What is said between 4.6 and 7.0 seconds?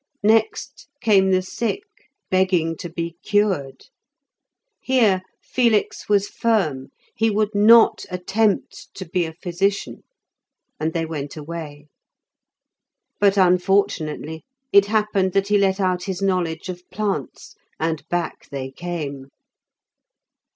Here Felix was firm;